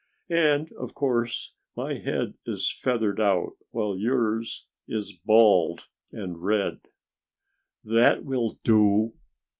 And 0.31 0.71
of 0.79 0.95
course 0.95 1.53
my 1.77 1.93
head 1.93 2.33
is 2.47 2.71
feathered 2.75 3.21
out, 3.21 3.51
while 3.69 3.95
yours 3.95 4.65
is 4.87 5.13
bald 5.13 5.89
and 6.11 6.41
red." 6.41 6.79
"That 7.83 8.25
will 8.25 8.57
do!" 8.63 9.13